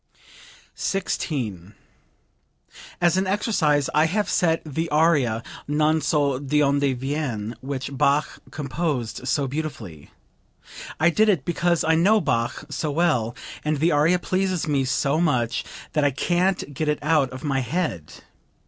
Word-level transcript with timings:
16. 0.73 1.75
"As 2.99 3.17
an 3.17 3.27
exercise 3.27 3.87
I 3.93 4.05
have 4.07 4.31
set 4.31 4.63
the 4.65 4.89
aria, 4.89 5.43
'Non 5.67 6.01
so 6.01 6.39
d'onde 6.39 6.81
viene,' 6.99 7.53
which 7.61 7.95
Bach 7.95 8.39
composed 8.49 9.27
so 9.27 9.45
beautifully. 9.45 10.09
I 10.99 11.11
did 11.11 11.29
it 11.29 11.45
because 11.45 11.83
I 11.83 11.93
know 11.93 12.19
Bach 12.19 12.65
so 12.69 12.89
well, 12.89 13.35
and 13.63 13.77
the 13.77 13.91
aria 13.91 14.17
pleases 14.17 14.67
me 14.67 14.85
so 14.85 15.19
much 15.21 15.63
that 15.93 16.03
I 16.03 16.09
can't 16.09 16.73
get 16.73 16.89
it 16.89 16.97
out 17.03 17.29
of 17.29 17.43
my 17.43 17.59
head. 17.59 18.11